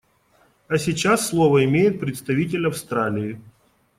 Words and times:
А 0.67 0.79
сейчас 0.79 1.27
слово 1.27 1.63
имеет 1.63 1.99
представитель 1.99 2.65
Австралии. 2.65 3.39